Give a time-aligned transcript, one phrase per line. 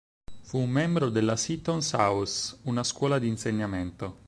[0.41, 4.17] Fu un membro della Seaton's House, una scuola di insegnamento.